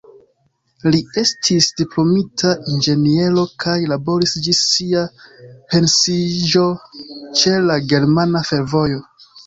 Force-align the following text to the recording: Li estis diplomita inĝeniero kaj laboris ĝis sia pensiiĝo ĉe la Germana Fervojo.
Li 0.93 1.01
estis 1.21 1.67
diplomita 1.81 2.55
inĝeniero 2.73 3.45
kaj 3.65 3.77
laboris 3.93 4.35
ĝis 4.49 4.65
sia 4.73 5.07
pensiiĝo 5.77 6.69
ĉe 7.41 7.59
la 7.71 7.81
Germana 7.95 8.49
Fervojo. 8.53 9.03